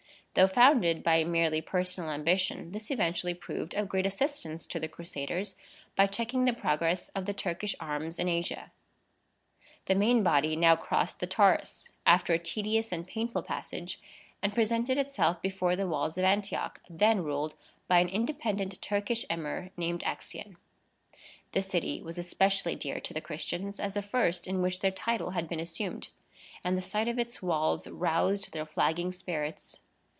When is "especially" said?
22.17-22.75